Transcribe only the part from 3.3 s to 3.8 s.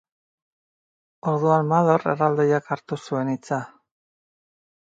hitza.